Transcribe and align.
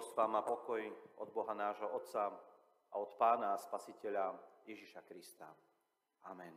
Milosť 0.00 0.16
vám 0.16 0.40
a 0.40 0.48
pokoj 0.48 0.80
od 1.20 1.28
Boha 1.28 1.52
nášho 1.52 1.84
Otca 1.92 2.32
a 2.88 2.94
od 2.96 3.20
Pána 3.20 3.52
a 3.52 3.60
Spasiteľa 3.60 4.32
Ježiša 4.64 5.04
Krista. 5.04 5.44
Amen. 6.24 6.56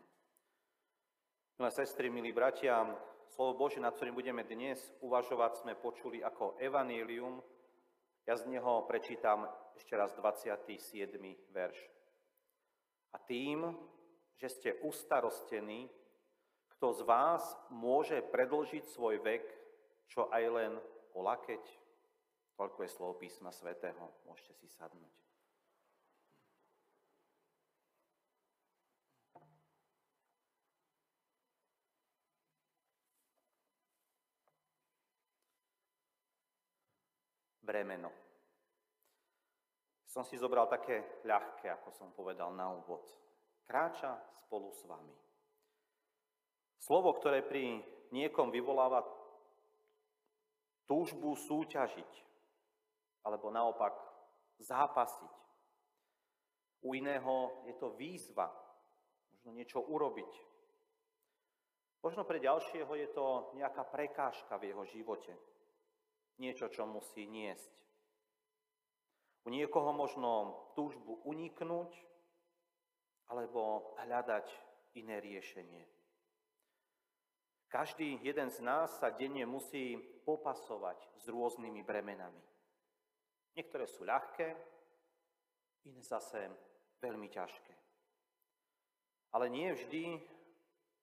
Milé 1.60 1.72
sestry, 1.76 2.08
milí 2.08 2.32
bratia, 2.32 2.88
slovo 3.28 3.68
Bože, 3.68 3.84
nad 3.84 4.00
ktorým 4.00 4.16
budeme 4.16 4.48
dnes 4.48 4.80
uvažovať, 5.04 5.60
sme 5.60 5.76
počuli 5.76 6.24
ako 6.24 6.56
evanílium. 6.56 7.44
Ja 8.24 8.40
z 8.40 8.48
neho 8.48 8.88
prečítam 8.88 9.44
ešte 9.76 10.00
raz 10.00 10.16
27. 10.16 11.12
verš. 11.52 11.80
A 13.12 13.20
tým, 13.28 13.76
že 14.40 14.48
ste 14.48 14.80
ustarostení, 14.88 15.92
kto 16.80 16.96
z 16.96 17.02
vás 17.04 17.44
môže 17.68 18.24
predlžiť 18.24 18.88
svoj 18.88 19.20
vek, 19.20 19.44
čo 20.08 20.32
aj 20.32 20.44
len 20.48 20.80
o 21.12 21.20
lakeť? 21.20 21.83
Toľko 22.54 22.80
je 22.86 22.90
slovo 22.94 23.14
písma 23.18 23.50
svätého. 23.50 24.14
Môžete 24.30 24.54
si 24.54 24.70
sadnúť. 24.70 25.24
Bremeno. 37.64 38.12
Som 40.06 40.28
si 40.28 40.38
zobral 40.38 40.70
také 40.70 41.24
ľahké, 41.26 41.72
ako 41.74 41.90
som 41.90 42.14
povedal 42.14 42.54
na 42.54 42.70
úvod. 42.70 43.02
Kráča 43.66 44.20
spolu 44.46 44.70
s 44.70 44.84
vami. 44.86 45.16
Slovo, 46.78 47.16
ktoré 47.16 47.42
pri 47.42 47.82
niekom 48.12 48.52
vyvoláva 48.52 49.02
túžbu 50.86 51.34
súťažiť, 51.40 52.12
alebo 53.24 53.52
naopak 53.52 53.96
zápasiť. 54.60 55.34
U 56.84 56.92
iného 56.96 57.64
je 57.68 57.74
to 57.80 57.96
výzva, 57.96 58.52
možno 59.32 59.50
niečo 59.56 59.80
urobiť. 59.80 60.32
Možno 62.04 62.28
pre 62.28 62.44
ďalšieho 62.44 62.92
je 63.00 63.10
to 63.16 63.56
nejaká 63.56 63.88
prekážka 63.88 64.60
v 64.60 64.76
jeho 64.76 64.84
živote. 64.84 65.32
Niečo, 66.36 66.68
čo 66.68 66.84
musí 66.84 67.24
niesť. 67.24 67.72
U 69.44 69.52
niekoho 69.52 69.96
možno 69.96 70.60
túžbu 70.76 71.24
uniknúť 71.24 71.96
alebo 73.32 73.96
hľadať 74.04 74.52
iné 75.00 75.24
riešenie. 75.24 75.84
Každý 77.72 78.20
jeden 78.22 78.52
z 78.54 78.60
nás 78.62 79.00
sa 79.00 79.10
denne 79.10 79.48
musí 79.50 79.98
popasovať 80.28 81.00
s 81.18 81.26
rôznymi 81.26 81.82
bremenami. 81.82 82.44
Niektoré 83.54 83.86
sú 83.86 84.02
ľahké, 84.02 84.48
iné 85.86 86.02
zase 86.02 86.50
veľmi 87.02 87.30
ťažké. 87.30 87.74
Ale 89.34 89.50
nie 89.50 89.70
vždy 89.74 90.18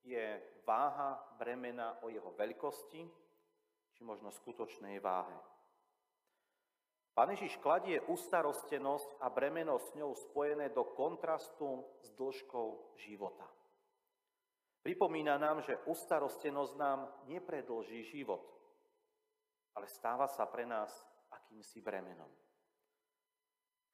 je 0.06 0.26
váha 0.66 1.18
bremena 1.38 1.98
o 2.02 2.08
jeho 2.08 2.32
veľkosti, 2.34 3.02
či 3.94 4.00
možno 4.02 4.32
skutočnej 4.32 4.96
váhe. 5.02 5.36
Pán 7.10 7.36
Ježiš 7.36 7.58
kladie 7.60 8.00
ustarostenosť 8.06 9.20
a 9.20 9.28
bremeno 9.28 9.76
s 9.76 9.92
ňou 9.98 10.14
spojené 10.14 10.72
do 10.72 10.88
kontrastu 10.96 11.84
s 12.00 12.14
dĺžkou 12.16 12.96
života. 12.96 13.44
Pripomína 14.80 15.36
nám, 15.36 15.60
že 15.60 15.76
ustarostenosť 15.84 16.72
nám 16.80 17.04
nepredlží 17.28 18.08
život, 18.08 18.40
ale 19.76 19.84
stáva 19.84 20.24
sa 20.24 20.48
pre 20.48 20.64
nás 20.64 20.88
akýmsi 21.50 21.82
bremenom. 21.82 22.30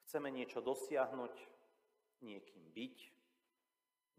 Chceme 0.04 0.28
niečo 0.28 0.60
dosiahnuť, 0.60 1.32
niekým 2.20 2.68
byť, 2.68 2.96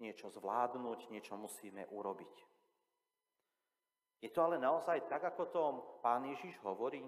niečo 0.02 0.34
zvládnuť, 0.34 1.14
niečo 1.14 1.38
musíme 1.38 1.86
urobiť. 1.86 2.34
Je 4.26 4.34
to 4.34 4.42
ale 4.42 4.58
naozaj 4.58 5.06
tak, 5.06 5.22
ako 5.22 5.44
to 5.54 5.64
pán 6.02 6.26
Ježiš 6.26 6.58
hovorí? 6.66 7.06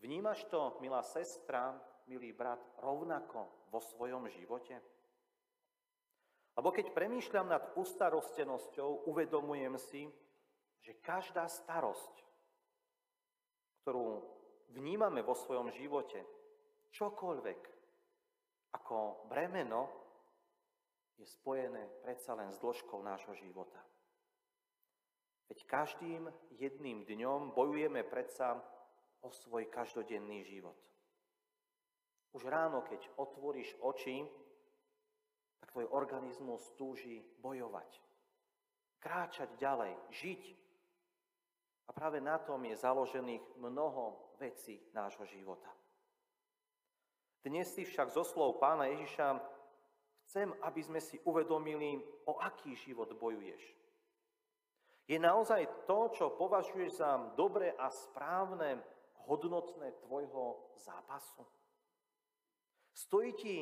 Vnímaš 0.00 0.48
to, 0.48 0.80
milá 0.80 1.04
sestra, 1.04 1.76
milý 2.08 2.32
brat, 2.32 2.64
rovnako 2.80 3.68
vo 3.68 3.84
svojom 3.84 4.32
živote? 4.32 4.80
Lebo 6.56 6.72
keď 6.72 6.96
premýšľam 6.96 7.52
nad 7.52 7.76
ustarostenosťou, 7.76 9.12
uvedomujem 9.12 9.76
si, 9.76 10.08
že 10.80 10.96
každá 11.04 11.44
starosť, 11.52 12.24
ktorú 13.84 14.39
vnímame 14.74 15.22
vo 15.22 15.34
svojom 15.34 15.70
živote, 15.70 16.22
čokoľvek 16.90 17.60
ako 18.74 19.26
bremeno, 19.26 19.90
je 21.20 21.28
spojené 21.28 22.00
predsa 22.00 22.32
len 22.32 22.48
s 22.48 22.56
dĺžkou 22.56 22.96
nášho 23.04 23.36
života. 23.36 23.76
Veď 25.52 25.58
každým 25.68 26.32
jedným 26.56 27.04
dňom 27.04 27.52
bojujeme 27.52 28.00
predsa 28.08 28.56
o 29.20 29.28
svoj 29.28 29.68
každodenný 29.68 30.48
život. 30.48 30.78
Už 32.32 32.46
ráno, 32.48 32.80
keď 32.86 33.04
otvoríš 33.20 33.74
oči, 33.84 34.24
tak 35.60 35.74
tvoj 35.76 35.92
organizmus 35.92 36.62
túži 36.78 37.20
bojovať, 37.42 38.00
kráčať 39.02 39.50
ďalej, 39.60 39.92
žiť 40.14 40.42
a 41.84 41.90
práve 41.92 42.22
na 42.22 42.38
tom 42.38 42.64
je 42.64 42.80
založených 42.80 43.44
mnoho 43.58 44.29
vecí 44.40 44.80
nášho 44.96 45.28
života. 45.28 45.68
Dnes 47.44 47.68
si 47.68 47.84
však 47.84 48.08
zo 48.08 48.24
slov 48.24 48.56
pána 48.56 48.88
Ježiša 48.88 49.36
chcem, 50.24 50.48
aby 50.64 50.80
sme 50.80 51.00
si 51.00 51.20
uvedomili, 51.28 52.00
o 52.24 52.40
aký 52.40 52.72
život 52.72 53.12
bojuješ. 53.16 53.60
Je 55.10 55.18
naozaj 55.18 55.84
to, 55.84 56.08
čo 56.14 56.38
považuješ 56.38 57.02
za 57.02 57.10
dobré 57.36 57.74
a 57.76 57.90
správne, 57.90 58.80
hodnotné 59.26 59.92
tvojho 60.06 60.72
zápasu? 60.78 61.42
Stojí 62.94 63.32
ti 63.34 63.56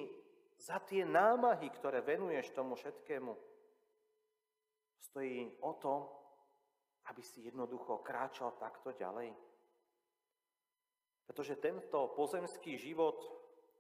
za 0.59 0.83
tie 0.85 1.07
námahy, 1.09 1.71
ktoré 1.71 2.05
venuješ 2.05 2.53
tomu 2.53 2.77
všetkému? 2.77 3.33
Stojí 4.99 5.57
o 5.63 5.73
to, 5.79 5.95
aby 7.09 7.23
si 7.25 7.49
jednoducho 7.49 8.05
kráčal 8.05 8.59
takto 8.61 8.93
ďalej. 8.93 9.33
Pretože 11.29 11.61
tento 11.61 12.17
pozemský 12.17 12.81
život 12.81 13.21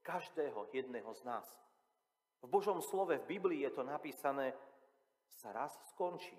každého 0.04 0.68
jedného 0.76 1.08
z 1.16 1.24
nás. 1.24 1.48
V 2.44 2.46
Božom 2.46 2.84
slove, 2.84 3.16
v 3.18 3.28
Biblii 3.40 3.64
je 3.64 3.72
to 3.72 3.82
napísané, 3.82 4.52
sa 5.26 5.50
raz 5.50 5.72
skončí. 5.90 6.36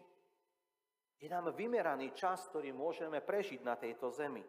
Je 1.19 1.27
nám 1.27 1.51
vymeraný 1.51 2.15
čas, 2.15 2.47
ktorý 2.47 2.71
môžeme 2.71 3.19
prežiť 3.19 3.59
na 3.65 3.75
tejto 3.75 4.07
zemi. 4.13 4.45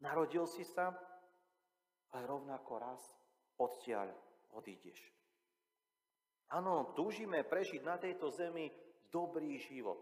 Narodil 0.00 0.48
si 0.48 0.64
sa, 0.64 0.94
ale 2.14 2.22
rovnako 2.24 2.72
raz 2.80 3.02
odtiaľ 3.60 4.08
odídeš. 4.56 4.96
Áno, 6.54 6.94
túžime 6.94 7.42
prežiť 7.42 7.82
na 7.82 7.98
tejto 7.98 8.30
zemi 8.30 8.70
dobrý 9.10 9.58
život. 9.58 10.00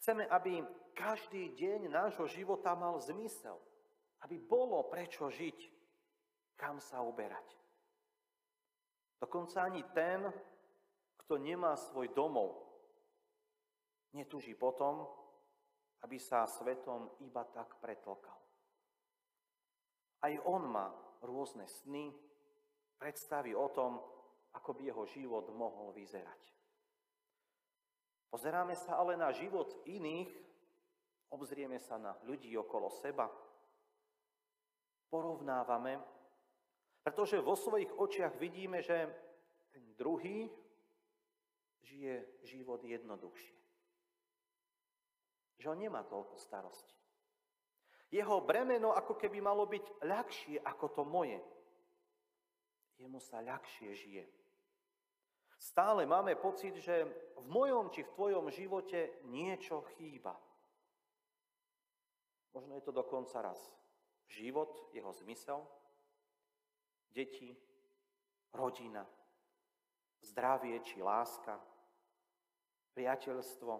Chceme, 0.00 0.28
aby 0.28 0.60
každý 0.92 1.54
deň 1.56 1.88
nášho 1.88 2.26
života 2.28 2.76
mal 2.76 2.98
zmysel, 3.00 3.56
aby 4.24 4.40
bolo 4.40 4.88
prečo 4.88 5.28
žiť, 5.28 5.58
kam 6.56 6.80
sa 6.80 7.04
uberať. 7.04 7.44
Dokonca 9.20 9.64
ani 9.64 9.84
ten, 9.92 10.24
kto 11.24 11.36
nemá 11.36 11.76
svoj 11.76 12.12
domov, 12.12 12.56
netuží 14.16 14.56
potom, 14.56 15.04
aby 16.04 16.16
sa 16.20 16.48
svetom 16.48 17.12
iba 17.24 17.44
tak 17.50 17.76
pretlkal. 17.80 18.40
Aj 20.24 20.32
on 20.48 20.62
má 20.64 20.88
rôzne 21.24 21.68
sny, 21.68 22.12
predstavy 22.96 23.52
o 23.52 23.68
tom, 23.72 24.00
ako 24.56 24.70
by 24.72 24.82
jeho 24.88 25.04
život 25.04 25.44
mohol 25.52 25.92
vyzerať. 25.92 26.40
Pozeráme 28.32 28.76
sa 28.76 28.96
ale 29.00 29.16
na 29.16 29.32
život 29.32 29.70
iných, 29.84 30.28
obzrieme 31.32 31.76
sa 31.80 32.00
na 32.00 32.16
ľudí 32.24 32.52
okolo 32.56 32.88
seba, 32.88 33.28
porovnávame, 35.10 36.02
pretože 37.06 37.38
vo 37.38 37.54
svojich 37.54 37.90
očiach 37.94 38.34
vidíme, 38.42 38.82
že 38.82 39.06
ten 39.70 39.94
druhý 39.94 40.50
žije 41.86 42.42
život 42.42 42.82
jednoduchšie. 42.82 43.56
Že 45.62 45.66
on 45.70 45.78
nemá 45.78 46.02
toľko 46.02 46.34
starosti. 46.34 46.98
Jeho 48.10 48.42
bremeno 48.42 48.90
ako 48.90 49.14
keby 49.14 49.38
malo 49.38 49.66
byť 49.70 50.02
ľahšie 50.02 50.56
ako 50.62 50.86
to 50.90 51.02
moje. 51.06 51.38
Jemu 52.98 53.22
sa 53.22 53.38
ľahšie 53.38 53.90
žije. 53.94 54.24
Stále 55.56 56.04
máme 56.04 56.36
pocit, 56.36 56.76
že 56.82 57.06
v 57.38 57.46
mojom 57.48 57.88
či 57.88 58.04
v 58.04 58.12
tvojom 58.12 58.46
živote 58.52 59.24
niečo 59.30 59.86
chýba. 59.96 60.36
Možno 62.52 62.76
je 62.76 62.82
to 62.84 62.92
dokonca 62.92 63.40
raz 63.40 63.60
život, 64.28 64.90
jeho 64.92 65.12
zmysel, 65.12 65.62
deti, 67.10 67.56
rodina, 68.52 69.06
zdravie 70.20 70.80
či 70.82 71.02
láska, 71.02 71.60
priateľstvo, 72.96 73.72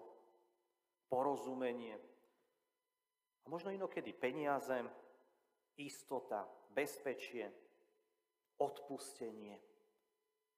porozumenie 1.08 1.96
a 3.44 3.46
možno 3.46 3.70
inokedy 3.70 4.12
peniaze, 4.12 4.82
istota, 5.78 6.42
bezpečie, 6.74 7.46
odpustenie, 8.58 9.54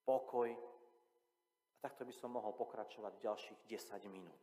pokoj. 0.03 0.49
A 0.49 1.77
takto 1.85 2.09
by 2.09 2.15
som 2.17 2.33
mohol 2.33 2.57
pokračovať 2.57 3.23
ďalších 3.23 3.61
10 3.69 4.09
minút. 4.09 4.41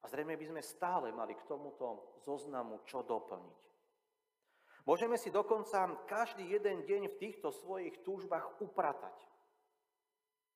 A 0.00 0.08
zrejme 0.08 0.36
by 0.36 0.44
sme 0.44 0.62
stále 0.62 1.08
mali 1.12 1.32
k 1.34 1.46
tomuto 1.48 2.16
zoznamu 2.20 2.84
čo 2.84 3.00
doplniť. 3.04 3.69
Môžeme 4.88 5.20
si 5.20 5.28
dokonca 5.28 5.92
každý 6.08 6.48
jeden 6.48 6.84
deň 6.88 7.12
v 7.12 7.18
týchto 7.20 7.52
svojich 7.52 8.00
túžbách 8.00 8.60
upratať. 8.64 9.16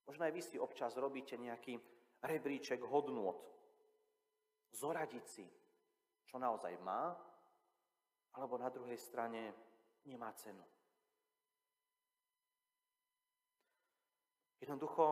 Možno 0.09 0.25
aj 0.25 0.33
vy 0.33 0.43
si 0.45 0.57
občas 0.61 0.97
robíte 0.97 1.37
nejaký 1.37 1.81
rebríček 2.25 2.81
hodnôt. 2.85 3.41
Zoradiť 4.73 5.25
si, 5.29 5.45
čo 6.29 6.37
naozaj 6.41 6.77
má, 6.81 7.15
alebo 8.35 8.59
na 8.59 8.69
druhej 8.69 8.99
strane 8.99 9.55
nemá 10.05 10.33
cenu. 10.35 10.65
Jednoducho 14.59 15.05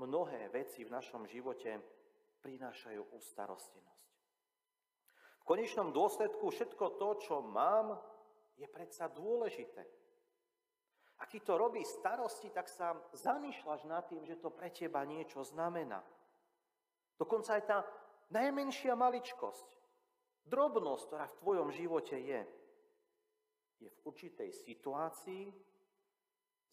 mnohé 0.00 0.48
veci 0.48 0.82
v 0.82 0.90
našom 0.90 1.28
živote 1.28 1.76
prinášajú 2.40 3.12
ústarostenosť. 3.12 4.08
V 5.40 5.44
konečnom 5.44 5.92
dôsledku 5.92 6.48
všetko 6.48 6.96
to, 6.96 7.08
čo 7.20 7.44
mám, 7.44 8.00
je 8.58 8.66
predsa 8.70 9.10
dôležité. 9.10 9.82
Ak 11.18 11.30
ti 11.30 11.40
to 11.40 11.54
robí 11.54 11.82
starosti, 11.86 12.50
tak 12.50 12.66
sa 12.66 12.94
zamýšľaš 13.14 13.86
nad 13.86 14.04
tým, 14.10 14.26
že 14.26 14.38
to 14.38 14.50
pre 14.50 14.70
teba 14.70 15.06
niečo 15.06 15.46
znamená. 15.46 16.02
Dokonca 17.14 17.54
aj 17.54 17.64
tá 17.64 17.78
najmenšia 18.34 18.98
maličkosť, 18.98 19.68
drobnosť, 20.50 21.02
ktorá 21.06 21.26
v 21.30 21.38
tvojom 21.38 21.68
živote 21.70 22.18
je, 22.18 22.42
je 23.78 23.88
v 23.90 23.98
určitej 24.04 24.50
situácii, 24.50 25.54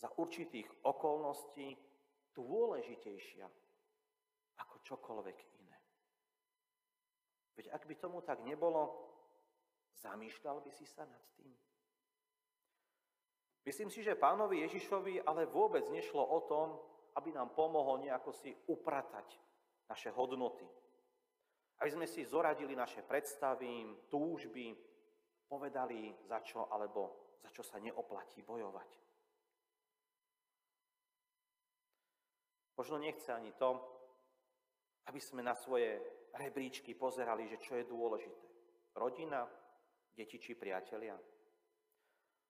za 0.01 0.09
určitých 0.17 0.65
okolností 0.81 1.77
dôležitejšia 2.33 3.45
ako 4.57 4.75
čokoľvek 4.81 5.37
iné. 5.61 5.77
Veď 7.53 7.69
ak 7.69 7.85
by 7.85 7.95
tomu 8.01 8.25
tak 8.25 8.41
nebolo, 8.41 8.89
zamýšľal 10.01 10.65
by 10.65 10.71
si 10.73 10.89
sa 10.89 11.05
nad 11.05 11.21
tým? 11.37 11.53
Myslím 13.61 13.93
si, 13.93 14.01
že 14.01 14.17
pánovi 14.17 14.65
Ježišovi 14.65 15.21
ale 15.21 15.45
vôbec 15.45 15.85
nešlo 15.93 16.25
o 16.25 16.39
tom, 16.49 16.67
aby 17.15 17.29
nám 17.29 17.53
pomohol 17.53 18.01
nejako 18.01 18.33
si 18.33 18.55
upratať 18.71 19.37
naše 19.85 20.09
hodnoty. 20.15 20.65
Aby 21.81 21.89
sme 21.91 22.07
si 22.09 22.25
zoradili 22.25 22.73
naše 22.73 23.05
predstavy, 23.05 24.05
túžby, 24.09 24.73
povedali 25.45 26.15
za 26.25 26.39
čo 26.41 26.71
alebo 26.73 27.33
za 27.41 27.49
čo 27.53 27.61
sa 27.61 27.77
neoplatí 27.77 28.41
bojovať. 28.41 28.89
Možno 32.77 32.97
nechce 32.97 33.29
ani 33.29 33.51
to, 33.53 33.77
aby 35.05 35.19
sme 35.21 35.45
na 35.45 35.53
svoje 35.53 36.01
rebríčky 36.33 36.95
pozerali, 36.95 37.45
že 37.45 37.61
čo 37.61 37.75
je 37.77 37.85
dôležité. 37.85 38.47
Rodina, 38.95 39.45
deti 40.15 40.39
či 40.39 40.55
priatelia. 40.55 41.19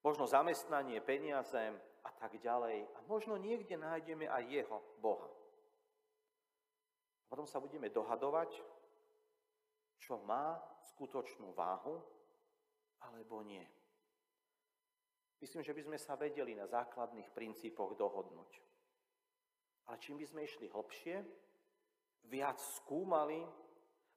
Možno 0.02 0.26
zamestnanie, 0.26 0.98
peniaze 1.02 1.78
a 2.02 2.10
tak 2.18 2.42
ďalej. 2.42 2.90
A 2.98 3.00
možno 3.06 3.38
niekde 3.38 3.78
nájdeme 3.78 4.26
aj 4.26 4.44
jeho, 4.50 4.78
Boha. 4.98 5.30
A 7.22 7.26
potom 7.30 7.46
sa 7.46 7.62
budeme 7.62 7.94
dohadovať, 7.94 8.58
čo 10.02 10.18
má 10.26 10.58
skutočnú 10.92 11.54
váhu 11.54 12.02
alebo 13.06 13.46
nie. 13.46 13.64
Myslím, 15.42 15.66
že 15.66 15.74
by 15.74 15.82
sme 15.86 15.98
sa 15.98 16.14
vedeli 16.18 16.54
na 16.54 16.70
základných 16.70 17.34
princípoch 17.34 17.98
dohodnúť. 17.98 18.52
Ale 19.90 19.98
čím 19.98 20.22
by 20.22 20.26
sme 20.30 20.46
išli 20.46 20.70
hlbšie, 20.70 21.18
viac 22.30 22.62
skúmali, 22.62 23.42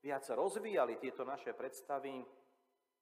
viac 0.04 0.24
rozvíjali 0.28 1.00
tieto 1.00 1.24
naše 1.24 1.56
predstavy, 1.56 2.20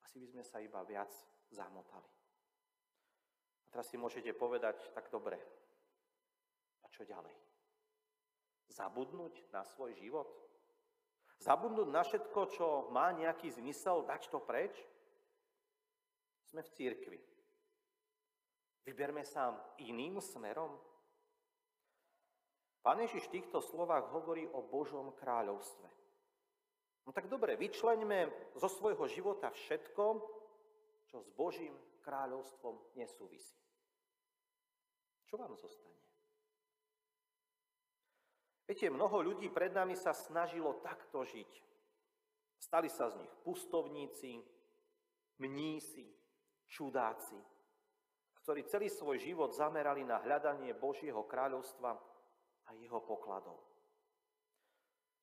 asi 0.07 0.17
by 0.23 0.27
sme 0.31 0.45
sa 0.47 0.63
iba 0.63 0.87
viac 0.87 1.11
zamotali. 1.51 2.22
Teraz 3.73 3.89
si 3.89 3.97
môžete 3.97 4.37
povedať, 4.37 4.77
tak 4.93 5.09
dobre, 5.09 5.41
a 6.85 6.87
čo 6.93 7.09
ďalej? 7.09 7.33
Zabudnúť 8.69 9.49
na 9.49 9.65
svoj 9.65 9.97
život? 9.97 10.29
Zabudnúť 11.41 11.89
na 11.89 12.05
všetko, 12.05 12.41
čo 12.53 12.67
má 12.93 13.17
nejaký 13.17 13.49
zmysel, 13.49 14.05
dať 14.05 14.29
to 14.29 14.45
preč? 14.45 14.77
Sme 16.45 16.61
v 16.61 16.73
církvi. 16.77 17.19
Vyberme 18.85 19.25
sa 19.25 19.57
iným 19.81 20.21
smerom? 20.21 20.77
Pán 22.85 23.01
Ježiš 23.01 23.31
v 23.31 23.41
týchto 23.41 23.65
slovách 23.65 24.13
hovorí 24.13 24.45
o 24.53 24.61
Božom 24.61 25.17
kráľovstve. 25.17 25.89
No 27.07 27.11
tak 27.15 27.31
dobre, 27.31 27.57
vyčleňme 27.57 28.53
zo 28.59 28.69
svojho 28.69 29.07
života 29.09 29.49
všetko, 29.49 30.05
čo 31.09 31.17
s 31.23 31.29
Božím 31.33 31.73
kráľovstvom 32.03 32.99
nesúvisí. 32.99 33.62
Čo 35.33 35.41
vám 35.41 35.57
zostane? 35.57 35.97
Viete, 38.69 38.93
mnoho 38.93 39.33
ľudí 39.33 39.49
pred 39.49 39.73
nami 39.73 39.97
sa 39.97 40.13
snažilo 40.13 40.77
takto 40.85 41.25
žiť. 41.25 41.49
Stali 42.61 42.93
sa 42.93 43.09
z 43.09 43.17
nich 43.17 43.33
pustovníci, 43.41 44.45
mnísi, 45.41 46.05
čudáci, 46.69 47.41
ktorí 48.45 48.69
celý 48.69 48.93
svoj 48.93 49.25
život 49.25 49.57
zamerali 49.57 50.05
na 50.05 50.21
hľadanie 50.21 50.77
Božieho 50.77 51.25
kráľovstva 51.25 51.97
a 52.69 52.71
jeho 52.77 53.01
pokladov. 53.01 53.57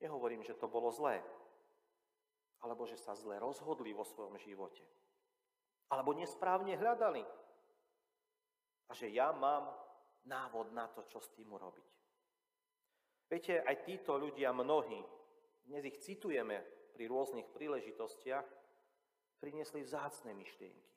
Nehovorím, 0.02 0.42
že 0.42 0.58
to 0.58 0.66
bolo 0.66 0.90
zlé, 0.90 1.22
alebo 2.66 2.90
že 2.90 2.98
sa 2.98 3.14
zle 3.14 3.38
rozhodli 3.38 3.94
vo 3.94 4.02
svojom 4.02 4.42
živote, 4.42 4.82
alebo 5.94 6.18
nesprávne 6.18 6.74
hľadali 6.74 7.22
a 8.90 8.92
že 8.98 9.14
ja 9.14 9.30
mám 9.30 9.89
návod 10.30 10.70
na 10.78 10.86
to, 10.94 11.02
čo 11.10 11.18
s 11.18 11.34
tým 11.34 11.50
urobiť. 11.50 11.90
Viete, 13.30 13.66
aj 13.66 13.86
títo 13.86 14.18
ľudia, 14.18 14.54
mnohí, 14.54 15.02
dnes 15.66 15.86
ich 15.86 15.98
citujeme 16.02 16.62
pri 16.94 17.10
rôznych 17.10 17.50
príležitostiach, 17.54 18.46
priniesli 19.42 19.82
vzácne 19.82 20.34
myšlienky. 20.38 20.94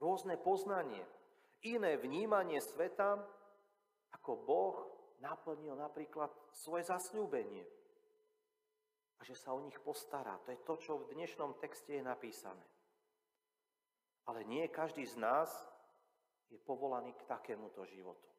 Rôzne 0.00 0.40
poznanie, 0.40 1.04
iné 1.64 2.00
vnímanie 2.00 2.60
sveta, 2.60 3.20
ako 4.16 4.30
Boh 4.44 4.76
naplnil 5.20 5.76
napríklad 5.76 6.32
svoje 6.56 6.88
zasľúbenie. 6.88 7.64
A 9.20 9.24
že 9.28 9.36
sa 9.36 9.52
o 9.52 9.60
nich 9.60 9.76
postará. 9.84 10.40
To 10.44 10.48
je 10.48 10.60
to, 10.64 10.74
čo 10.80 10.92
v 10.96 11.12
dnešnom 11.12 11.60
texte 11.60 12.00
je 12.00 12.04
napísané. 12.04 12.64
Ale 14.24 14.48
nie 14.48 14.64
každý 14.72 15.04
z 15.04 15.20
nás 15.20 15.52
je 16.48 16.56
povolaný 16.56 17.12
k 17.12 17.28
takémuto 17.28 17.84
životu. 17.84 18.29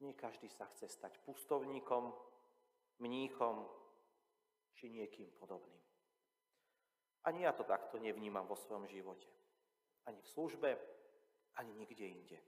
Nie 0.00 0.12
každý 0.12 0.48
sa 0.52 0.68
chce 0.76 0.88
stať 0.88 1.16
pustovníkom, 1.24 2.12
mníchom 3.00 3.64
či 4.76 4.92
niekým 4.92 5.32
podobným. 5.40 5.80
Ani 7.24 7.42
ja 7.42 7.52
to 7.56 7.64
takto 7.64 7.98
nevnímam 7.98 8.46
vo 8.46 8.54
svojom 8.54 8.86
živote. 8.86 9.26
Ani 10.06 10.20
v 10.22 10.28
službe, 10.28 10.70
ani 11.56 11.72
nikde 11.74 12.06
inde. 12.06 12.38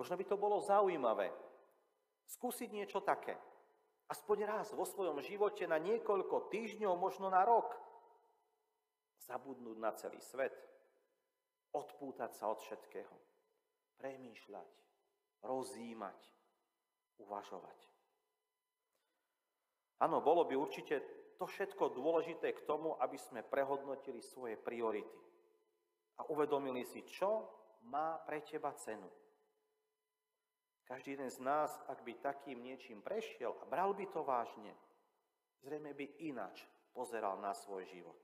Možno 0.00 0.16
by 0.16 0.24
to 0.24 0.40
bolo 0.40 0.64
zaujímavé 0.64 1.30
skúsiť 2.30 2.70
niečo 2.72 3.04
také. 3.04 3.36
Aspoň 4.10 4.48
raz 4.48 4.74
vo 4.74 4.82
svojom 4.82 5.22
živote 5.22 5.66
na 5.70 5.78
niekoľko 5.78 6.50
týždňov, 6.50 6.98
možno 6.98 7.30
na 7.30 7.46
rok. 7.46 7.78
Zabudnúť 9.22 9.78
na 9.78 9.94
celý 9.94 10.18
svet. 10.18 10.56
Odpútať 11.70 12.34
sa 12.34 12.50
od 12.50 12.58
všetkého. 12.58 13.14
Premýšľať. 14.02 14.70
Rozímať. 15.44 16.20
Uvažovať. 17.20 17.78
Áno, 20.00 20.24
bolo 20.24 20.48
by 20.48 20.56
určite 20.56 21.04
to 21.36 21.44
všetko 21.44 21.92
dôležité 21.92 22.56
k 22.56 22.64
tomu, 22.64 22.96
aby 22.96 23.20
sme 23.20 23.44
prehodnotili 23.44 24.24
svoje 24.24 24.56
priority 24.56 25.20
a 26.20 26.24
uvedomili 26.32 26.84
si, 26.84 27.04
čo 27.04 27.48
má 27.88 28.20
pre 28.24 28.44
teba 28.44 28.72
cenu. 28.76 29.08
Každý 30.84 31.16
jeden 31.16 31.30
z 31.30 31.38
nás, 31.40 31.70
ak 31.88 32.02
by 32.02 32.18
takým 32.18 32.60
niečím 32.60 33.00
prešiel 33.00 33.56
a 33.60 33.64
bral 33.64 33.94
by 33.96 34.04
to 34.10 34.20
vážne, 34.26 34.74
zrejme 35.62 35.94
by 35.94 36.06
inač 36.24 36.66
pozeral 36.92 37.38
na 37.38 37.54
svoj 37.54 37.86
život. 37.88 38.18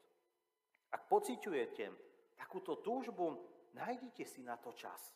Ak 0.90 1.06
pociťujete 1.06 1.92
takúto 2.36 2.82
túžbu, 2.82 3.38
nájdite 3.72 4.26
si 4.26 4.42
na 4.42 4.58
to 4.58 4.74
čas. 4.74 5.14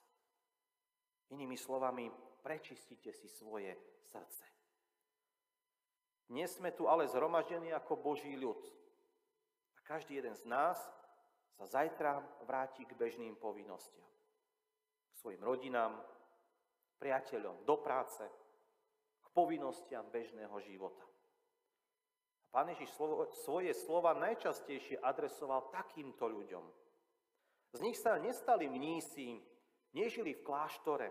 Inými 1.31 1.55
slovami, 1.55 2.11
prečistite 2.43 3.15
si 3.15 3.31
svoje 3.31 3.79
srdce. 4.11 4.45
Dnes 6.27 6.51
sme 6.59 6.75
tu 6.75 6.91
ale 6.91 7.07
zhromaždení 7.07 7.71
ako 7.71 7.99
Boží 8.03 8.35
ľud. 8.35 8.59
A 9.75 9.79
každý 9.87 10.19
jeden 10.19 10.35
z 10.35 10.47
nás 10.47 10.79
sa 11.55 11.67
zajtra 11.67 12.23
vráti 12.47 12.87
k 12.87 12.95
bežným 12.95 13.39
povinnostiam. 13.39 14.07
K 15.11 15.15
svojim 15.19 15.43
rodinám, 15.43 15.99
priateľom, 16.99 17.63
do 17.67 17.79
práce, 17.79 18.23
k 19.23 19.27
povinnostiam 19.31 20.07
bežného 20.11 20.55
života. 20.63 21.03
A 22.51 22.59
Pán 22.59 22.75
Ježiš 22.75 22.91
svoje 23.47 23.71
slova 23.75 24.11
najčastejšie 24.19 24.99
adresoval 24.99 25.71
takýmto 25.71 26.27
ľuďom. 26.27 26.67
Z 27.71 27.79
nich 27.87 27.95
sa 27.95 28.19
nestali 28.19 28.67
mnísi, 28.67 29.39
nežili 29.93 30.35
v 30.35 30.45
kláštore, 30.45 31.09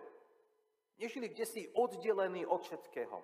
nežili 0.99 1.31
kde 1.31 1.45
si 1.45 1.61
oddelení 1.75 2.45
od 2.45 2.63
všetkého. 2.63 3.17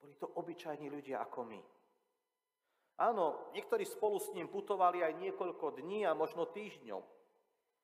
Boli 0.00 0.14
to 0.20 0.28
obyčajní 0.28 0.92
ľudia 0.92 1.24
ako 1.24 1.40
my. 1.44 1.60
Áno, 2.96 3.52
niektorí 3.52 3.84
spolu 3.84 4.16
s 4.16 4.32
ním 4.32 4.48
putovali 4.48 5.04
aj 5.04 5.20
niekoľko 5.20 5.76
dní 5.84 6.08
a 6.08 6.16
možno 6.16 6.48
týždňov, 6.48 7.04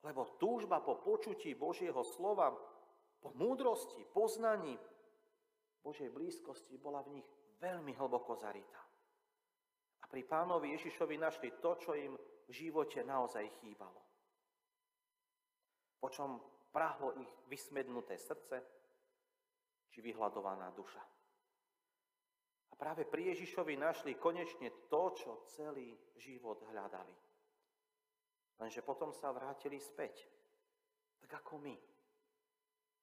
lebo 0.09 0.25
túžba 0.41 0.81
po 0.81 0.97
počutí 0.97 1.53
Božieho 1.53 2.01
slova, 2.01 2.57
po 3.21 3.31
múdrosti, 3.37 4.03
poznaní 4.09 4.81
Božej 5.85 6.09
blízkosti 6.09 6.81
bola 6.81 7.05
v 7.05 7.21
nich 7.21 7.29
veľmi 7.61 7.93
hlboko 7.95 8.35
zarytá. 8.35 8.81
A 10.03 10.05
pri 10.09 10.25
pánovi 10.25 10.75
Ježišovi 10.75 11.21
našli 11.21 11.61
to, 11.61 11.77
čo 11.79 11.93
im 11.95 12.17
v 12.49 12.51
živote 12.51 13.05
naozaj 13.05 13.47
chýbalo. 13.63 14.01
Po 16.03 16.09
čom 16.11 16.43
prahlo 16.73 17.13
ich 17.21 17.29
vysmednuté 17.53 18.17
srdce 18.17 18.65
či 19.93 20.01
vyhľadovaná 20.01 20.73
duša. 20.73 21.05
A 22.73 22.75
práve 22.75 23.05
pri 23.05 23.37
Ježišovi 23.37 23.77
našli 23.77 24.17
konečne 24.17 24.89
to, 24.89 25.13
čo 25.13 25.45
celý 25.53 25.93
život 26.17 26.65
hľadali. 26.73 27.13
Lenže 28.57 28.81
potom 28.81 29.13
sa 29.13 29.29
vrátili 29.31 29.77
späť. 29.77 30.25
Tak 31.21 31.45
ako 31.45 31.61
my. 31.61 31.77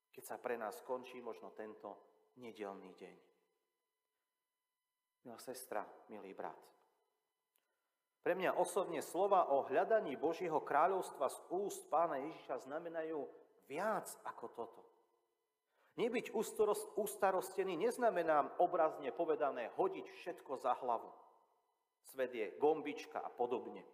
Keď 0.10 0.24
sa 0.26 0.42
pre 0.42 0.58
nás 0.58 0.82
skončí 0.82 1.22
možno 1.22 1.54
tento 1.54 1.94
nedelný 2.42 2.92
deň. 2.98 3.18
Milá 5.30 5.38
sestra, 5.38 5.86
milý 6.10 6.34
brat. 6.34 6.58
Pre 8.20 8.34
mňa 8.36 8.60
osobne 8.60 9.00
slova 9.00 9.48
o 9.52 9.64
hľadaní 9.68 10.20
Božieho 10.20 10.60
kráľovstva 10.60 11.32
z 11.32 11.38
úst 11.56 11.88
pána 11.88 12.20
Ježiša 12.20 12.68
znamenajú 12.68 13.24
viac 13.70 14.10
ako 14.26 14.46
toto. 14.50 14.82
Nebyť 16.02 16.34
ustarostený 16.98 17.78
neznamená 17.78 18.58
obrazne 18.58 19.14
povedané 19.14 19.70
hodiť 19.78 20.10
všetko 20.10 20.58
za 20.58 20.74
hlavu. 20.82 21.12
Svet 22.10 22.34
je 22.34 22.56
gombička 22.58 23.22
a 23.22 23.30
podobne. 23.30 23.86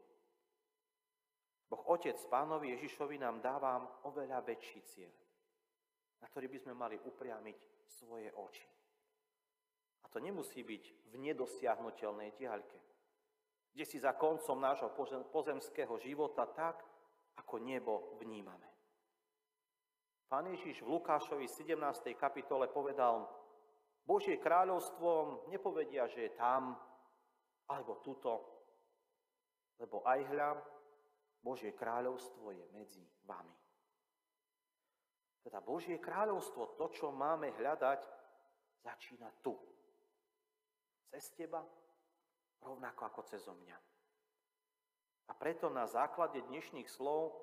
Boh 1.65 1.81
Otec 1.91 2.15
Pánovi 2.29 2.77
Ježišovi 2.77 3.17
nám 3.19 3.41
dáva 3.41 3.81
oveľa 4.05 4.45
väčší 4.45 4.79
cieľ, 4.85 5.11
na 6.21 6.29
ktorý 6.29 6.47
by 6.47 6.57
sme 6.61 6.73
mali 6.77 6.95
upriamiť 7.01 7.57
svoje 7.89 8.29
oči. 8.37 8.69
A 10.05 10.09
to 10.13 10.21
nemusí 10.21 10.61
byť 10.61 11.09
v 11.09 11.13
nedosiahnutelnej 11.25 12.37
diaľke, 12.37 12.77
kde 13.73 13.83
si 13.83 13.97
za 13.97 14.13
koncom 14.13 14.61
nášho 14.61 14.93
pozemského 15.33 15.97
života 15.97 16.45
tak, 16.53 16.85
ako 17.35 17.59
nebo 17.59 18.13
vnímame. 18.21 18.74
Pán 20.25 20.49
Ježiš 20.49 20.81
v 20.81 20.97
Lukášovi 20.97 21.45
17. 21.45 21.77
kapitole 22.17 22.65
povedal, 22.73 23.29
Božie 24.01 24.41
kráľovstvo 24.41 25.45
nepovedia, 25.53 26.09
že 26.09 26.29
je 26.29 26.31
tam, 26.33 26.73
alebo 27.69 28.01
tuto, 28.01 28.41
lebo 29.77 30.01
aj 30.01 30.25
hľa, 30.25 30.49
Božie 31.45 31.77
kráľovstvo 31.77 32.57
je 32.57 32.65
medzi 32.73 33.05
vami. 33.29 33.53
Teda 35.45 35.61
Božie 35.61 36.01
kráľovstvo, 36.01 36.73
to, 36.73 36.89
čo 36.89 37.13
máme 37.13 37.53
hľadať, 37.53 38.01
začína 38.81 39.29
tu. 39.45 39.53
Cez 41.13 41.29
teba, 41.37 41.61
rovnako 42.65 43.01
ako 43.13 43.21
cez 43.29 43.45
mňa. 43.45 43.77
A 45.29 45.31
preto 45.37 45.69
na 45.69 45.85
základe 45.85 46.41
dnešných 46.49 46.89
slov 46.89 47.37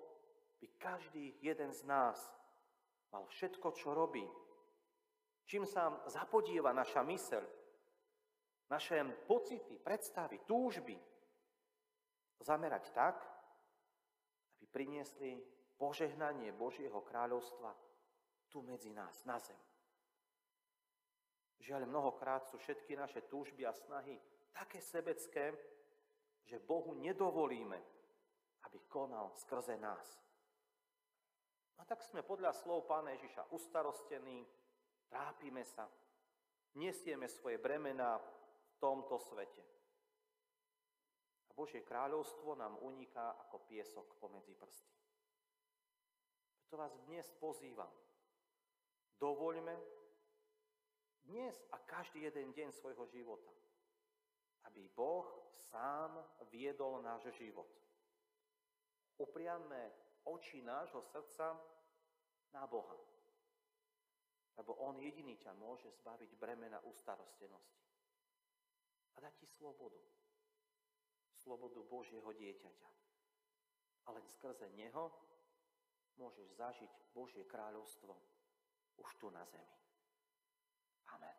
by 0.59 0.67
každý 0.83 1.39
jeden 1.39 1.71
z 1.71 1.87
nás 1.87 2.19
mal 3.13 3.29
všetko, 3.29 3.69
čo 3.77 3.93
robí. 3.93 4.25
Čím 5.45 5.69
sa 5.69 6.01
zapodieva 6.09 6.73
naša 6.73 7.05
myseľ, 7.05 7.45
naše 8.73 9.05
pocity, 9.29 9.77
predstavy, 9.77 10.41
túžby, 10.49 10.97
zamerať 12.41 12.89
tak, 12.97 13.21
aby 14.59 14.65
priniesli 14.73 15.39
požehnanie 15.77 16.57
Božieho 16.57 17.05
kráľovstva 17.05 17.75
tu 18.49 18.65
medzi 18.65 18.91
nás, 18.93 19.25
na 19.29 19.37
zem. 19.39 19.59
Žiaľ, 21.63 21.87
mnohokrát 21.87 22.43
sú 22.49 22.59
všetky 22.59 22.99
naše 22.99 23.23
túžby 23.31 23.63
a 23.67 23.73
snahy 23.73 24.19
také 24.51 24.83
sebecké, 24.83 25.55
že 26.43 26.59
Bohu 26.59 26.99
nedovolíme, 26.99 27.79
aby 28.67 28.79
konal 28.91 29.31
skrze 29.39 29.79
nás. 29.79 30.19
A 31.79 31.83
tak 31.85 32.05
sme 32.05 32.27
podľa 32.27 32.53
slov 32.53 32.85
pána 32.85 33.15
Ježiša 33.17 33.53
ustarostení, 33.55 34.45
trápime 35.09 35.65
sa, 35.65 35.89
nesieme 36.77 37.29
svoje 37.29 37.61
bremená 37.61 38.19
v 38.19 38.29
tomto 38.81 39.21
svete. 39.21 39.63
A 41.49 41.51
Božie 41.53 41.85
kráľovstvo 41.85 42.57
nám 42.57 42.81
uniká 42.81 43.37
ako 43.49 43.65
piesok 43.69 44.17
pomedzi 44.17 44.57
prsty. 44.57 44.97
Preto 46.65 46.77
vás 46.81 46.97
dnes 47.05 47.29
pozývam. 47.37 47.93
Dovoľme 49.21 49.77
dnes 51.29 51.55
a 51.71 51.79
každý 51.79 52.25
jeden 52.27 52.51
deň 52.57 52.73
svojho 52.73 53.05
života, 53.07 53.53
aby 54.67 54.89
Boh 54.91 55.29
sám 55.71 56.19
viedol 56.51 57.05
náš 57.05 57.31
život. 57.37 57.69
Upriamme 59.21 59.93
oči 60.25 60.63
nášho 60.63 61.03
srdca 61.03 61.59
na 62.53 62.67
Boha. 62.67 62.99
Lebo 64.57 64.77
On 64.85 64.95
jediný 65.01 65.41
ťa 65.41 65.57
môže 65.57 65.89
zbaviť 66.03 66.37
bremena 66.37 66.79
ustarostenosti. 66.85 67.83
A 69.17 69.21
dať 69.21 69.35
ti 69.41 69.47
slobodu. 69.49 69.99
Slobodu 71.33 71.81
Božieho 71.89 72.29
dieťaťa. 72.33 72.91
A 74.07 74.09
len 74.13 74.25
skrze 74.29 74.69
Neho 74.77 75.11
môžeš 76.21 76.47
zažiť 76.55 76.93
Božie 77.17 77.49
kráľovstvo 77.49 78.13
už 79.01 79.09
tu 79.17 79.33
na 79.33 79.43
zemi. 79.49 79.79
Amen. 81.17 81.39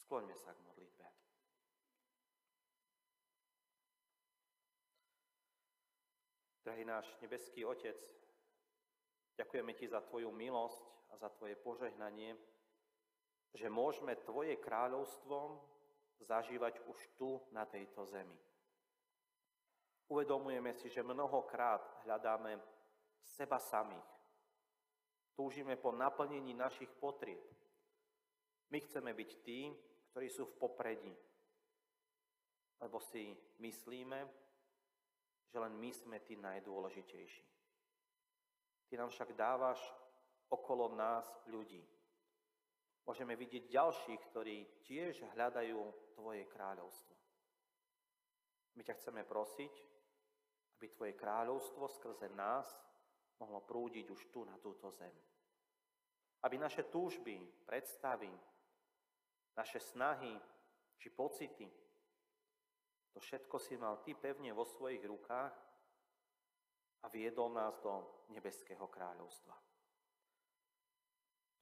Skloňme 0.00 0.34
sa 0.38 0.54
k 0.54 0.64
modlitbe. 0.64 1.25
Drahý 6.66 6.82
náš 6.82 7.06
nebeský 7.22 7.62
Otec, 7.62 7.94
ďakujeme 9.38 9.70
Ti 9.78 9.86
za 9.86 10.02
Tvoju 10.02 10.34
milosť 10.34 11.14
a 11.14 11.16
za 11.16 11.30
Tvoje 11.30 11.54
požehnanie, 11.54 12.34
že 13.54 13.70
môžeme 13.70 14.18
Tvoje 14.26 14.58
kráľovstvo 14.58 15.62
zažívať 16.26 16.82
už 16.90 16.98
tu 17.14 17.38
na 17.54 17.62
tejto 17.70 18.02
zemi. 18.10 18.34
Uvedomujeme 20.10 20.74
si, 20.74 20.90
že 20.90 21.06
mnohokrát 21.06 22.02
hľadáme 22.02 22.58
seba 23.22 23.62
samých. 23.62 24.10
Túžime 25.38 25.78
po 25.78 25.94
naplnení 25.94 26.50
našich 26.50 26.90
potrieb. 26.98 27.46
My 28.74 28.82
chceme 28.82 29.14
byť 29.14 29.30
tí, 29.46 29.70
ktorí 30.10 30.26
sú 30.26 30.50
v 30.50 30.58
popredí, 30.58 31.14
lebo 32.82 32.98
si 32.98 33.38
myslíme, 33.62 34.46
že 35.56 35.64
len 35.64 35.72
my 35.80 35.88
sme 35.88 36.20
tí 36.20 36.36
najdôležitejší. 36.36 37.48
Ty 38.92 38.94
nám 39.00 39.08
však 39.08 39.32
dávaš 39.32 39.80
okolo 40.52 40.92
nás 40.92 41.24
ľudí. 41.48 41.80
Môžeme 43.08 43.32
vidieť 43.40 43.72
ďalších, 43.72 44.20
ktorí 44.28 44.84
tiež 44.84 45.24
hľadajú 45.32 45.80
Tvoje 46.12 46.44
kráľovstvo. 46.52 47.16
My 48.76 48.84
ťa 48.84 49.00
chceme 49.00 49.24
prosiť, 49.24 49.72
aby 50.76 50.92
Tvoje 50.92 51.16
kráľovstvo 51.16 51.88
skrze 51.88 52.28
nás 52.36 52.68
mohlo 53.40 53.64
prúdiť 53.64 54.12
už 54.12 54.28
tu 54.28 54.44
na 54.44 54.60
túto 54.60 54.92
zem. 54.92 55.16
Aby 56.44 56.60
naše 56.60 56.84
túžby, 56.92 57.64
predstavy, 57.64 58.28
naše 59.56 59.80
snahy 59.80 60.36
či 61.00 61.08
pocity 61.08 61.64
To 63.16 63.24
všetko 63.24 63.56
si 63.56 63.80
mal 63.80 63.96
Ty 64.04 64.12
pevne 64.12 64.52
vo 64.52 64.68
svojich 64.68 65.00
rukách 65.08 65.54
a 67.00 67.06
viedol 67.08 67.48
nás 67.48 67.80
do 67.80 68.04
nebeského 68.28 68.84
kráľovstva. 68.84 69.56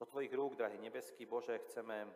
Do 0.03 0.05
Tvojich 0.11 0.35
rúk, 0.35 0.59
drahý 0.59 0.83
nebeský 0.83 1.31
Bože, 1.31 1.63
chceme 1.71 2.11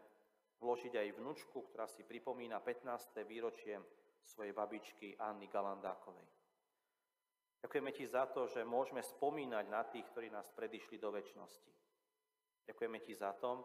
vložiť 0.58 0.98
aj 0.98 1.14
vnúčku, 1.22 1.70
ktorá 1.70 1.86
si 1.86 2.02
pripomína 2.02 2.58
15. 2.58 3.22
výročie 3.30 3.78
svojej 4.26 4.50
babičky 4.50 5.14
Anny 5.22 5.46
Galandákovej. 5.46 6.26
Ďakujeme 7.62 7.94
Ti 7.94 8.04
za 8.10 8.26
to, 8.26 8.50
že 8.50 8.66
môžeme 8.66 9.06
spomínať 9.06 9.64
na 9.70 9.86
tých, 9.86 10.10
ktorí 10.10 10.34
nás 10.34 10.50
predišli 10.50 10.98
do 10.98 11.14
väčšnosti. 11.14 11.70
Ďakujeme 12.66 12.98
Ti 13.06 13.14
za 13.14 13.30
to, 13.38 13.62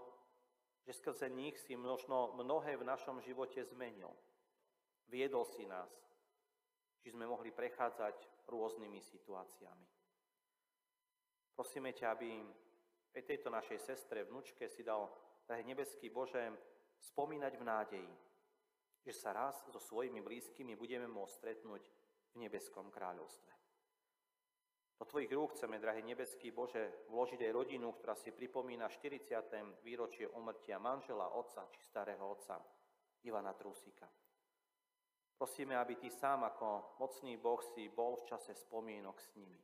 že 0.85 0.93
skrze 1.01 1.33
nich 1.33 1.57
si 1.57 1.73
možno 1.73 2.37
mnohé 2.37 2.77
v 2.77 2.85
našom 2.85 3.25
živote 3.25 3.65
zmenil. 3.65 4.13
Viedol 5.07 5.45
si 5.45 5.65
nás, 5.67 5.91
či 7.03 7.11
sme 7.11 7.27
mohli 7.27 7.51
prechádzať 7.51 8.47
rôznymi 8.47 8.99
situáciami. 8.99 9.87
Prosíme 11.53 11.93
ťa, 11.93 12.07
aby 12.15 12.29
aj 13.13 13.23
tejto 13.29 13.53
našej 13.53 13.79
sestre, 13.79 14.25
vnúčke 14.25 14.65
si 14.65 14.81
dal, 14.81 15.05
drahý 15.45 15.63
nebeský 15.67 16.09
Bože, 16.09 16.49
spomínať 16.97 17.53
v 17.59 17.67
nádeji, 17.67 18.13
že 19.03 19.13
sa 19.13 19.35
raz 19.35 19.59
so 19.67 19.77
svojimi 19.77 20.23
blízkymi 20.23 20.73
budeme 20.79 21.05
môcť 21.11 21.35
stretnúť 21.35 21.83
v 22.33 22.35
nebeskom 22.39 22.89
kráľovstve. 22.89 23.53
Do 25.03 25.05
Tvojich 25.05 25.35
rúk 25.35 25.51
chceme, 25.59 25.83
drahý 25.83 25.99
nebeský 25.99 26.55
Bože, 26.55 27.11
vložiť 27.11 27.43
aj 27.43 27.51
rodinu, 27.51 27.91
ktorá 27.91 28.15
si 28.15 28.31
pripomína 28.31 28.87
40. 28.87 29.83
výročie 29.83 30.31
umrtia 30.31 30.79
manžela, 30.79 31.27
otca 31.35 31.67
či 31.75 31.83
starého 31.83 32.23
otca 32.23 32.63
Ivana 33.27 33.51
Trusika. 33.51 34.07
Prosíme, 35.43 35.75
aby 35.75 35.99
Ty 35.99 36.07
sám 36.07 36.47
ako 36.47 36.95
mocný 37.03 37.35
Boh 37.35 37.59
si 37.59 37.91
bol 37.91 38.15
v 38.15 38.31
čase 38.31 38.55
spomienok 38.55 39.19
s 39.19 39.35
nimi. 39.35 39.59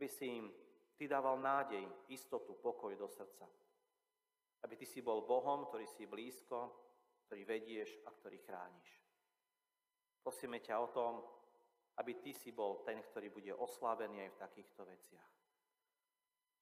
Aby 0.00 0.08
si 0.08 0.32
im 0.32 0.48
Ty 0.96 1.12
dával 1.12 1.36
nádej, 1.44 1.84
istotu, 2.08 2.56
pokoj 2.56 2.96
do 2.96 3.04
srdca. 3.04 3.44
Aby 4.64 4.80
Ty 4.80 4.86
si 4.88 5.04
bol 5.04 5.28
Bohom, 5.28 5.68
ktorý 5.68 5.84
si 5.84 6.08
blízko, 6.08 6.72
ktorý 7.28 7.44
vedieš 7.44 8.00
a 8.08 8.16
ktorý 8.16 8.40
chrániš. 8.48 8.96
Prosíme 10.24 10.64
ťa 10.64 10.80
o 10.80 10.88
tom, 10.88 11.20
aby 12.00 12.16
Ty 12.24 12.32
si 12.32 12.48
bol 12.56 12.80
ten, 12.80 13.04
ktorý 13.04 13.28
bude 13.28 13.52
oslávený 13.52 14.24
aj 14.24 14.30
v 14.32 14.40
takýchto 14.40 14.88
veciach. 14.88 15.32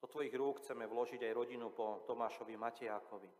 Do 0.02 0.10
Tvojich 0.10 0.34
rúk 0.34 0.66
chceme 0.66 0.90
vložiť 0.90 1.30
aj 1.30 1.38
rodinu 1.38 1.70
po 1.70 2.02
Tomášovi 2.10 2.58
Matejákovi, 2.58 3.30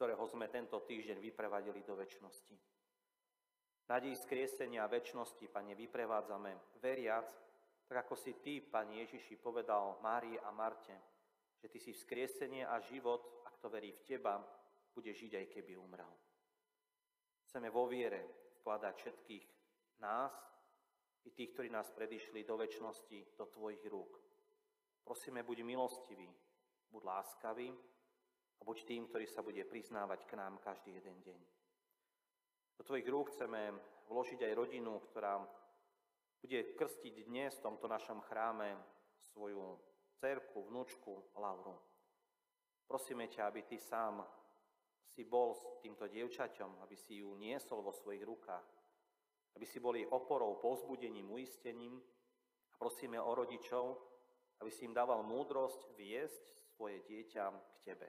ktorého 0.00 0.24
sme 0.24 0.48
tento 0.48 0.80
týždeň 0.80 1.20
vyprevadili 1.20 1.84
do 1.84 1.92
väčšnosti. 1.92 2.75
Nadej 3.86 4.18
skriesenia 4.18 4.82
a 4.82 4.90
väčšnosti, 4.90 5.46
Pane, 5.46 5.78
vyprevádzame, 5.78 6.82
veriac, 6.82 7.30
tak 7.86 8.02
ako 8.02 8.18
si 8.18 8.34
Ty, 8.42 8.58
Pane 8.66 9.06
Ježiši, 9.06 9.38
povedal 9.38 10.02
Márii 10.02 10.34
a 10.42 10.50
Marte, 10.50 10.98
že 11.62 11.70
Ty 11.70 11.78
si 11.78 11.94
vzkriesenie 11.94 12.66
a 12.66 12.82
život, 12.82 13.46
ak 13.46 13.62
to 13.62 13.70
verí 13.70 13.94
v 13.94 14.02
Teba, 14.02 14.42
bude 14.90 15.14
žiť 15.14 15.38
aj 15.38 15.46
keby 15.54 15.78
umrel. 15.78 16.10
Chceme 17.46 17.70
vo 17.70 17.86
viere 17.86 18.50
vkladať 18.58 18.94
všetkých 18.98 19.44
nás 20.02 20.34
i 21.22 21.30
tých, 21.30 21.54
ktorí 21.54 21.70
nás 21.70 21.86
predišli 21.94 22.42
do 22.42 22.58
väčšnosti, 22.58 23.38
do 23.38 23.46
Tvojich 23.46 23.86
rúk. 23.86 24.18
Prosíme, 25.06 25.46
buď 25.46 25.62
milostivý, 25.62 26.26
buď 26.90 27.02
láskavý 27.06 27.70
a 28.58 28.62
buď 28.66 28.76
tým, 28.82 29.06
ktorý 29.06 29.30
sa 29.30 29.46
bude 29.46 29.62
priznávať 29.62 30.26
k 30.26 30.34
nám 30.34 30.58
každý 30.58 30.98
jeden 30.98 31.22
deň. 31.22 31.65
Do 32.76 32.84
Tvojich 32.84 33.08
rúk 33.08 33.32
chceme 33.32 33.72
vložiť 34.12 34.44
aj 34.44 34.52
rodinu, 34.52 35.00
ktorá 35.08 35.40
bude 36.44 36.76
krstiť 36.76 37.24
dnes 37.24 37.56
v 37.56 37.64
tomto 37.64 37.88
našom 37.88 38.20
chráme 38.28 38.76
svoju 39.32 39.80
cerku, 40.20 40.68
vnúčku 40.68 41.32
Lauru. 41.40 41.72
Prosíme 42.84 43.32
ťa, 43.32 43.48
aby 43.48 43.64
ty 43.64 43.80
sám 43.80 44.20
si 45.08 45.24
bol 45.24 45.56
s 45.56 45.64
týmto 45.80 46.04
dievčaťom, 46.04 46.84
aby 46.84 46.94
si 46.94 47.24
ju 47.24 47.32
niesol 47.40 47.80
vo 47.80 47.96
svojich 47.96 48.22
rukách, 48.28 48.68
aby 49.56 49.64
si 49.64 49.80
boli 49.80 50.04
oporou, 50.04 50.60
povzbudením, 50.60 51.32
uistením 51.32 51.96
a 52.70 52.74
prosíme 52.76 53.16
o 53.16 53.32
rodičov, 53.32 53.96
aby 54.60 54.68
si 54.68 54.84
im 54.84 54.92
dával 54.92 55.24
múdrosť 55.24 55.96
viesť 55.96 56.76
svoje 56.76 57.00
dieťa 57.08 57.44
k 57.48 57.76
Tebe, 57.88 58.08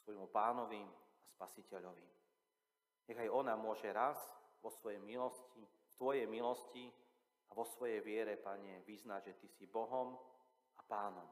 svojmu 0.00 0.32
pánovi 0.32 0.80
a 0.80 1.28
spasiteľovi. 1.36 2.17
Nech 3.08 3.18
aj 3.18 3.32
ona 3.32 3.56
môže 3.56 3.88
raz 3.88 4.20
vo 4.60 4.68
svojej 4.68 5.00
milosti, 5.00 5.64
v 5.64 5.92
Tvojej 5.96 6.26
milosti 6.30 6.92
a 7.48 7.56
vo 7.56 7.64
svojej 7.64 8.04
viere, 8.04 8.36
Pane, 8.36 8.84
vyznať, 8.84 9.32
že 9.32 9.34
Ty 9.40 9.48
si 9.48 9.64
Bohom 9.66 10.14
a 10.76 10.82
Pánom. 10.84 11.26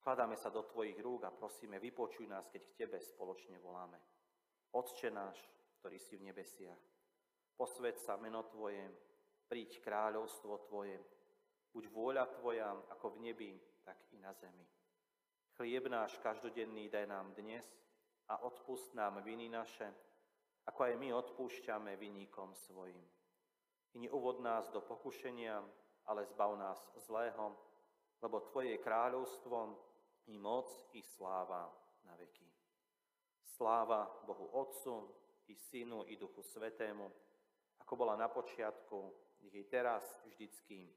Kladáme 0.00 0.40
sa 0.40 0.48
do 0.48 0.64
Tvojich 0.64 0.96
rúk 1.04 1.28
a 1.28 1.34
prosíme, 1.34 1.76
vypočuj 1.76 2.24
nás, 2.24 2.48
keď 2.48 2.62
k 2.64 2.76
Tebe 2.80 2.98
spoločne 2.98 3.60
voláme. 3.60 4.00
Otče 4.72 5.12
náš, 5.12 5.36
ktorý 5.78 6.00
si 6.00 6.16
v 6.16 6.32
nebesiach, 6.32 6.80
posved 7.54 8.00
sa 8.00 8.16
meno 8.16 8.48
Tvoje, 8.48 8.88
príď 9.52 9.84
kráľovstvo 9.84 10.64
Tvoje, 10.64 10.96
buď 11.76 11.84
vôľa 11.92 12.24
Tvoja 12.40 12.72
ako 12.96 13.20
v 13.20 13.30
nebi, 13.30 13.52
tak 13.84 14.00
i 14.12 14.18
na 14.18 14.32
zemi. 14.32 14.64
Chlieb 15.60 15.90
náš 15.92 16.16
každodenný 16.22 16.88
daj 16.88 17.04
nám 17.04 17.34
dnes 17.34 17.66
a 18.30 18.40
odpust 18.46 18.94
nám 18.94 19.20
viny 19.26 19.50
naše, 19.50 19.90
ako 20.68 20.80
aj 20.84 20.94
my 21.00 21.08
odpúšťame 21.16 21.96
vinníkom 21.96 22.52
svojim 22.52 23.00
i 23.94 23.98
neuvod 23.98 24.40
nás 24.40 24.70
do 24.70 24.80
pokušenia, 24.80 25.64
ale 26.06 26.24
zbav 26.24 26.58
nás 26.58 26.78
zlého, 26.96 27.56
lebo 28.22 28.40
Tvoje 28.40 28.76
je 28.76 28.84
kráľovstvo, 28.84 29.88
i 30.28 30.38
moc, 30.38 30.68
i 30.92 31.02
sláva 31.02 31.72
na 32.04 32.12
veky. 32.16 32.44
Sláva 33.56 34.04
Bohu 34.26 34.52
Otcu, 34.52 35.08
i 35.48 35.56
Synu, 35.56 36.04
i 36.06 36.16
Duchu 36.20 36.42
Svetému, 36.44 37.08
ako 37.80 37.96
bola 37.96 38.16
na 38.16 38.28
počiatku, 38.28 39.14
nech 39.40 39.54
je 39.54 39.64
teraz, 39.64 40.04
vždycky, 40.28 40.92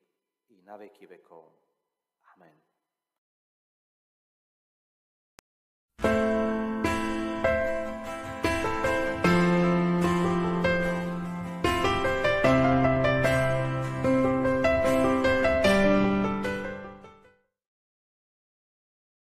i 0.52 0.60
na 0.68 0.76
veky 0.76 1.08
vekov. 1.08 1.48
Amen. 2.36 2.71